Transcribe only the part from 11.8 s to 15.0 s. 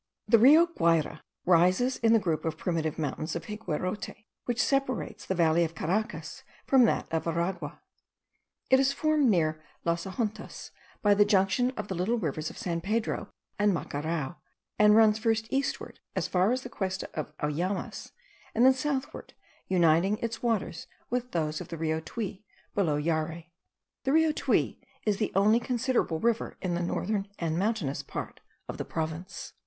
the little rivers of San Pedro and Macarao, and